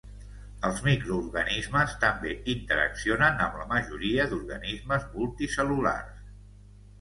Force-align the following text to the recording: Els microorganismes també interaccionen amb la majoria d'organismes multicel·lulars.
Els 0.67 0.79
microorganismes 0.85 1.93
també 2.03 2.31
interaccionen 2.53 3.45
amb 3.45 3.59
la 3.61 3.67
majoria 3.75 4.27
d'organismes 4.33 5.07
multicel·lulars. 5.13 6.19